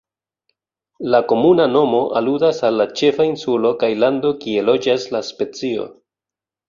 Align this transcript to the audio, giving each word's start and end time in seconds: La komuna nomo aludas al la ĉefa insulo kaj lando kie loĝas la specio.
La 1.15 1.19
komuna 1.31 1.67
nomo 1.73 1.99
aludas 2.21 2.63
al 2.69 2.81
la 2.83 2.87
ĉefa 3.01 3.27
insulo 3.33 3.75
kaj 3.85 3.91
lando 4.05 4.33
kie 4.47 4.65
loĝas 4.71 5.07
la 5.17 5.23
specio. 5.33 5.87